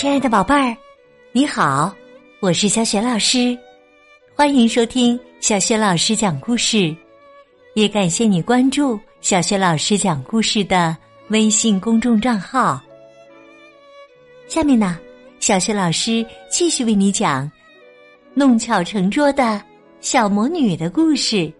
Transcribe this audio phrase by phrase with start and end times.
[0.00, 0.74] 亲爱的宝贝儿，
[1.30, 1.94] 你好，
[2.40, 3.54] 我是小雪老师，
[4.34, 6.96] 欢迎收听小雪老师讲故事，
[7.74, 10.96] 也感谢你关注小雪老师讲故事的
[11.28, 12.80] 微信公众账号。
[14.48, 14.98] 下面呢，
[15.38, 17.52] 小雪老师继续为你讲
[18.32, 19.62] 弄巧成拙的
[20.00, 21.52] 小魔女的故事。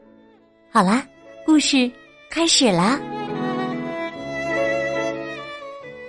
[0.73, 1.07] 好啦，
[1.45, 1.93] 故事
[2.31, 2.99] 开始啦。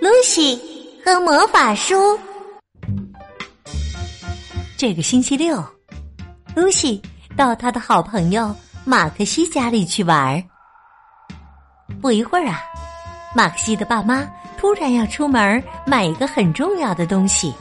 [0.00, 0.58] 露西
[1.04, 2.18] 和魔法书。
[4.76, 5.62] 这个星期六，
[6.54, 7.02] 露西
[7.36, 10.42] 到她的好朋友马克西家里去玩儿。
[12.00, 12.60] 不一会儿啊，
[13.34, 14.24] 马克西的爸妈
[14.56, 17.52] 突然要出门买一个很重要的东西。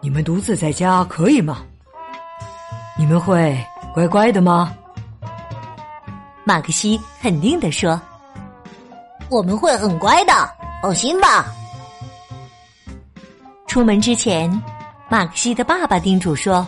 [0.00, 1.58] 你们独自在家可以吗？
[2.96, 3.54] 你们会
[3.92, 4.74] 乖乖的吗？
[6.42, 8.00] 马克西肯定的说。
[9.28, 10.32] 我们会很乖的，
[10.82, 11.46] 放心吧。
[13.66, 14.50] 出门之前，
[15.08, 16.66] 马克西的爸爸叮嘱说：“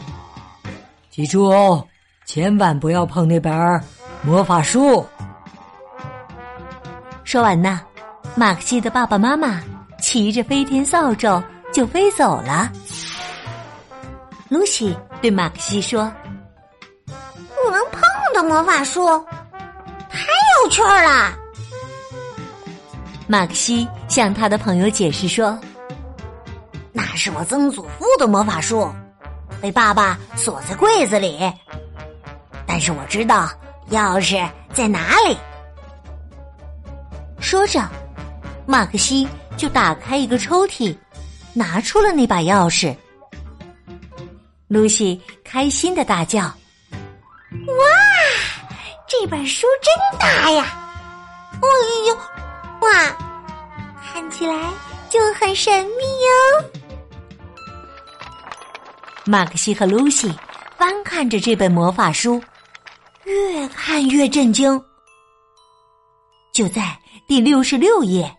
[1.10, 1.84] 记住哦，
[2.27, 3.52] 千万不要碰那本
[4.22, 5.04] 魔法书。”
[7.24, 7.80] 说完呢，
[8.36, 9.60] 马克西的爸爸妈妈
[10.00, 12.70] 骑着飞天扫帚就飞走了。
[14.48, 16.12] 露西对马克西说
[17.08, 18.00] ：“不能碰
[18.34, 19.06] 的魔法书，
[20.08, 20.19] 太
[20.62, 21.36] 有趣了。”
[23.33, 25.58] 马克西向他的朋友解释说
[26.92, 28.86] ：“那是我曾祖父的魔法书，
[29.58, 31.50] 被爸爸锁在柜子里。
[32.66, 33.48] 但是我知道
[33.91, 35.34] 钥匙在哪里。”
[37.41, 37.88] 说着，
[38.66, 40.94] 马克西就打开一个抽屉，
[41.55, 42.94] 拿出了那把钥匙。
[44.69, 46.41] 露西开心的大叫
[47.66, 47.75] ：“哇，
[49.08, 50.66] 这本书真大呀！
[51.55, 51.66] 哎
[52.08, 52.19] 呦！”
[52.83, 53.16] 哇，
[54.02, 54.70] 看起来
[55.08, 56.64] 就很神秘哟。
[59.25, 60.33] 马克西和露西
[60.77, 62.43] 翻看着这本魔法书，
[63.25, 64.82] 越看越震惊。
[66.53, 66.98] 就在
[67.28, 68.37] 第六十六页，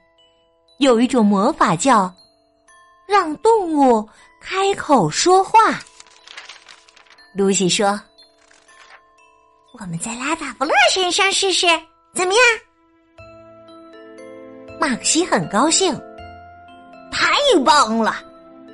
[0.80, 2.14] 有一种魔法叫
[3.08, 4.08] “让动物
[4.42, 5.80] 开口说话”。
[7.34, 8.00] 露西说
[9.80, 11.66] ：“我们在拉法弗勒身上试试，
[12.14, 12.44] 怎么样？”
[14.84, 15.98] 马克西很高兴，
[17.10, 17.32] 太
[17.64, 18.18] 棒了！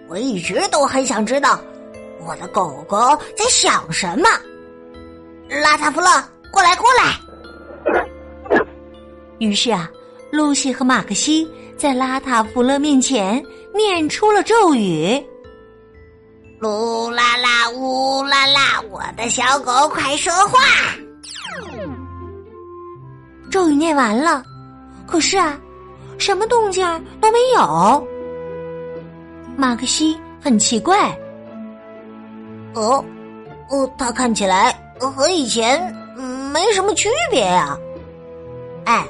[0.08, 1.62] 我一直都很想知道
[2.26, 2.98] 我的狗狗
[3.38, 4.28] 在想什么。
[5.62, 6.10] 拉塔弗勒，
[6.52, 7.14] 过来，过来！
[9.38, 9.88] 于是啊，
[10.32, 15.24] 露西和马克西在拉塔弗勒面前念出了咒语
[16.60, 20.58] ：“噜啦啦，呜啦啦，我的小狗快说话！”
[23.52, 24.44] 咒语念完了，
[25.06, 25.56] 可是啊。
[26.20, 26.86] 什么动静
[27.20, 28.08] 都没有，
[29.58, 31.18] 马克西很奇怪。
[32.76, 33.04] 哦，
[33.70, 35.82] 哦，他看起来和以前
[36.54, 37.76] 没什么区别呀。
[38.86, 39.04] 哎，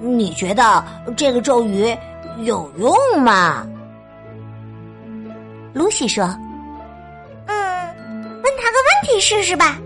[0.00, 0.82] 你觉得
[1.16, 1.96] 这个咒语
[2.38, 3.64] 有用吗？
[5.74, 6.24] 露西说
[7.46, 7.86] ：“嗯，
[8.42, 9.78] 问他个问题试试吧。”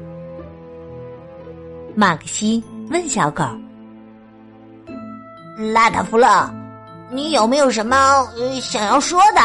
[1.95, 3.45] 马克西问小狗。
[5.57, 6.51] 拉达弗勒，
[7.11, 8.27] 你有没有什么
[8.61, 9.41] 想要说的？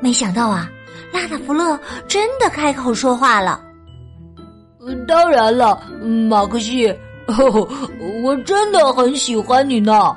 [0.00, 0.68] 没想到啊，
[1.12, 3.62] 拉达弗勒真的开口说话了。
[5.06, 5.80] 当然了，
[6.28, 6.92] 马克西，
[8.24, 10.16] 我真的很喜欢你呢。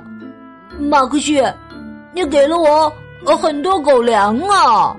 [0.80, 1.44] 马克西，
[2.14, 2.92] 你给了我
[3.38, 4.96] 很多狗粮啊。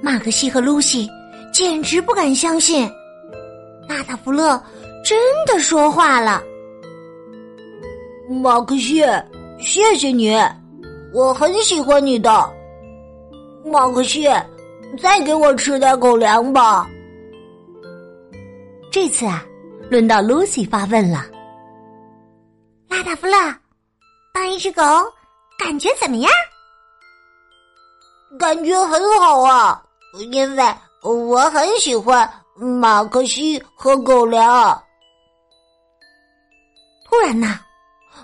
[0.00, 1.10] 马克西和露西
[1.52, 2.88] 简直不敢相信，
[3.88, 4.62] 拉达弗勒。
[5.08, 6.42] 真的说话了，
[8.28, 9.02] 马克西，
[9.58, 10.38] 谢谢你，
[11.14, 12.30] 我很喜欢你的。
[13.64, 14.28] 马克西，
[15.02, 16.86] 再给我吃点狗粮吧。
[18.92, 19.42] 这次啊，
[19.88, 21.24] 轮到露西发问了。
[22.90, 23.38] 拉达夫勒，
[24.34, 24.82] 当一只狗
[25.58, 26.30] 感觉怎么样？
[28.38, 29.82] 感觉很好啊，
[30.30, 34.78] 因为我很喜欢马克西和狗粮。
[37.10, 37.58] 突然呐，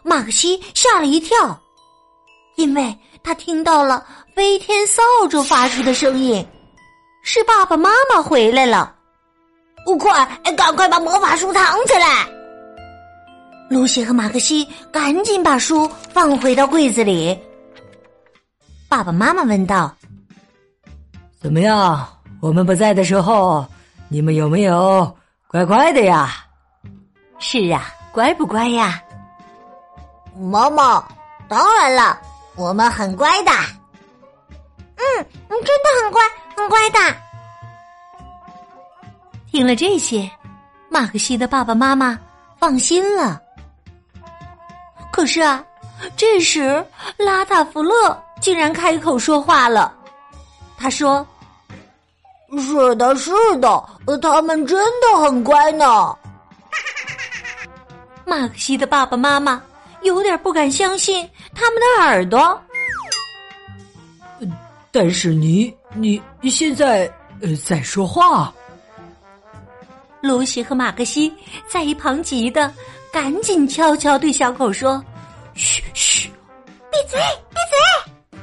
[0.02, 1.58] 马克西吓了一跳，
[2.56, 6.46] 因为他听到了飞天扫帚发出的声音，
[7.22, 8.94] 是爸爸妈妈回来了。
[9.98, 10.25] 快，
[10.56, 12.26] 赶快把魔法书藏起来！
[13.70, 17.36] 露西和马克西赶紧把书放回到柜子里。
[18.88, 19.94] 爸爸妈妈问道
[21.40, 22.06] ：“怎么样？
[22.40, 23.66] 我们不在的时候，
[24.08, 25.16] 你们有没有
[25.48, 26.44] 乖乖的呀
[27.40, 29.02] ？”“是啊。”乖不乖呀？
[30.38, 31.05] 妈妈，
[31.49, 32.16] 当然了，
[32.55, 33.50] 我们很乖的。
[34.94, 36.22] 嗯，真的很乖，
[36.56, 36.99] 很乖的。
[39.50, 40.31] 听了这些，
[40.88, 42.16] 马克西的爸爸妈妈
[42.56, 43.43] 放心了。
[45.12, 45.64] 可是啊，
[46.17, 46.87] 这时
[47.17, 49.93] 拉塔弗勒竟然开口说话了。
[50.78, 51.26] 他说
[52.58, 53.88] ：“是的，是的，
[54.22, 56.17] 他们真的很乖呢。”
[58.36, 59.62] 马克西的爸爸妈妈
[60.02, 62.60] 有点不敢相信他们的耳朵。
[64.90, 67.10] 但是你，你现在
[67.40, 68.52] 呃在说话。
[70.20, 71.32] 露西和马克西
[71.69, 72.72] 在一旁急的，
[73.12, 75.02] 赶紧悄悄对小狗说
[75.54, 76.28] ：“嘘嘘，
[76.90, 77.20] 闭嘴，
[77.50, 78.38] 闭嘴。”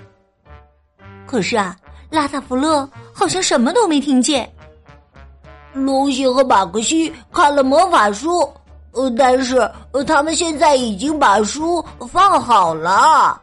[1.27, 1.75] 可是啊，
[2.09, 4.49] 拉塔弗勒好像什么都没听见。
[5.73, 8.49] 露西和马克西看了魔法书，
[8.93, 9.69] 呃，但是
[10.05, 13.41] 他们现在已经把书放好了。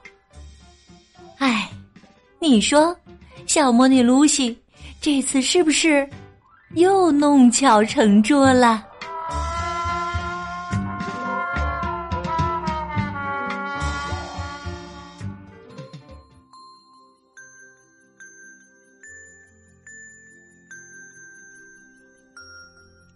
[1.38, 1.70] 唉，
[2.38, 2.94] 你说，
[3.46, 4.60] 小魔女露西
[5.00, 6.08] 这次是不是？
[6.74, 8.84] 又弄巧成拙了，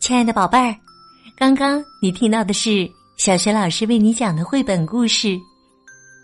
[0.01, 0.75] 亲爱的宝贝儿，
[1.43, 5.27] 刚刚你听到的是小学老师为你讲的绘本故事《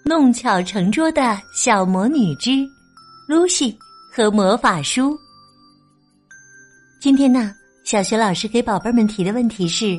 [0.05, 2.65] 弄巧成拙的小魔女之
[3.26, 3.76] 露西
[4.15, 5.11] 和魔法书》。
[7.00, 7.53] 今天呢，
[7.85, 9.99] 小学老师给宝贝们提的问题是：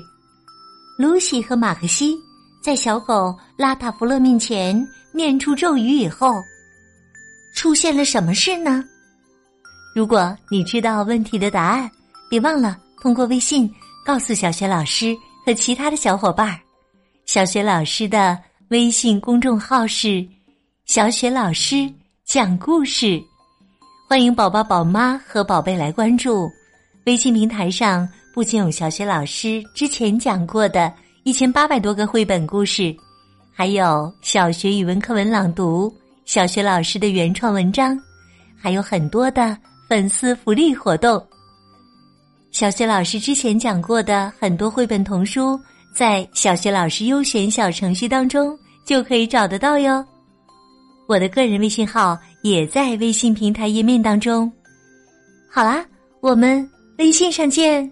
[0.97, 2.15] 露西和马克西
[2.63, 6.33] 在小狗拉塔弗勒面前念出咒语以后，
[7.53, 8.81] 出现了什么事呢？
[9.93, 11.91] 如果你知道问题的答案，
[12.29, 13.69] 别忘了通过微信
[14.09, 15.15] 告诉小学老师
[15.45, 16.59] 和其他的小伙伴儿。
[17.27, 18.35] 小学老师的
[18.69, 20.27] 微信公众号是
[20.87, 21.87] “小雪老师
[22.25, 23.21] 讲故事”，
[24.09, 26.49] 欢迎宝宝、宝妈和宝贝来关注。
[27.05, 30.91] 微信平台上不仅有小学老师之前讲过的
[31.21, 32.91] 一千八百多个绘本故事，
[33.53, 35.95] 还有小学语文课文朗读、
[36.25, 37.95] 小学老师的原创文章，
[38.59, 39.55] 还有很多的
[39.87, 41.23] 粉丝福利活动。
[42.51, 45.59] 小学老师之前讲过的很多绘本童书，
[45.93, 50.03] 在小学老师优选小程序当中就可以找得到哟。
[51.07, 54.51] 我的个人微信号也在微信平台页面当中。
[55.49, 55.85] 好啦，
[56.21, 56.69] 我们。
[56.97, 57.89] 微信上见。